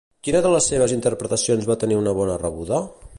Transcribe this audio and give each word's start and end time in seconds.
Quina 0.27 0.39
de 0.45 0.53
les 0.53 0.69
seves 0.71 0.95
interpretacions 0.95 1.69
va 1.73 1.77
tenir 1.85 2.01
una 2.01 2.17
bona 2.23 2.41
rebuda? 2.45 2.83